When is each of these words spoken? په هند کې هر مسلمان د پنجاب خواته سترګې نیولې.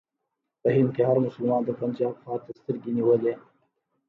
په 0.61 0.69
هند 0.75 0.89
کې 0.95 1.01
هر 1.09 1.17
مسلمان 1.25 1.61
د 1.65 1.69
پنجاب 1.79 2.13
خواته 2.21 2.49
سترګې 2.59 2.91
نیولې. 2.97 3.33